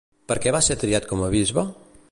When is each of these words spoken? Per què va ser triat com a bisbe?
Per 0.31 0.37
què 0.45 0.53
va 0.55 0.61
ser 0.69 0.77
triat 0.85 1.07
com 1.13 1.23
a 1.27 1.31
bisbe? 1.37 1.67